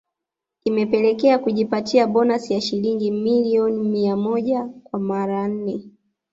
Imepelekea 0.65 1.39
kujipatia 1.39 2.07
bonasi 2.07 2.53
ya 2.53 2.61
shilingi 2.61 3.11
milioni 3.11 3.89
mia 3.89 4.15
moja 4.17 4.63
kwa 4.83 4.99
mara 4.99 5.47
nne 5.47 5.83